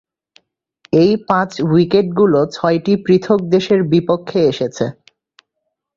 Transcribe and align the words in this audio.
ঐ 0.93 1.05
পাঁচ-উইকেটগুলো 1.27 2.39
ছয়টি 2.53 2.93
পৃথক 3.05 3.39
দেশের 3.53 3.79
বিপক্ষে 3.91 4.39
এসেছে। 4.51 4.85